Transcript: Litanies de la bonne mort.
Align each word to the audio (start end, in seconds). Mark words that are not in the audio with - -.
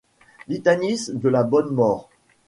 Litanies 0.47 1.11
de 1.13 1.29
la 1.29 1.43
bonne 1.43 1.69
mort. 1.69 2.09